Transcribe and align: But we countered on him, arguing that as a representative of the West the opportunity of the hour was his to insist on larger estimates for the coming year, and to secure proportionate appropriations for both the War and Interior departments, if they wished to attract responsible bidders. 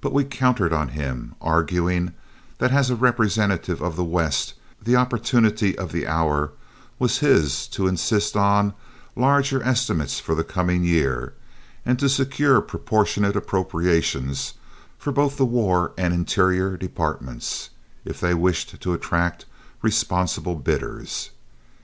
But 0.00 0.12
we 0.12 0.22
countered 0.22 0.72
on 0.72 0.90
him, 0.90 1.34
arguing 1.40 2.12
that 2.58 2.70
as 2.70 2.90
a 2.90 2.94
representative 2.94 3.82
of 3.82 3.96
the 3.96 4.04
West 4.04 4.54
the 4.80 4.94
opportunity 4.94 5.76
of 5.76 5.90
the 5.90 6.06
hour 6.06 6.52
was 7.00 7.18
his 7.18 7.66
to 7.74 7.88
insist 7.88 8.36
on 8.36 8.72
larger 9.16 9.60
estimates 9.64 10.20
for 10.20 10.36
the 10.36 10.44
coming 10.44 10.84
year, 10.84 11.34
and 11.84 11.98
to 11.98 12.08
secure 12.08 12.60
proportionate 12.60 13.34
appropriations 13.34 14.54
for 14.96 15.10
both 15.10 15.36
the 15.38 15.44
War 15.44 15.90
and 15.98 16.14
Interior 16.14 16.76
departments, 16.76 17.70
if 18.04 18.20
they 18.20 18.34
wished 18.34 18.80
to 18.80 18.92
attract 18.92 19.44
responsible 19.82 20.54
bidders. 20.54 21.30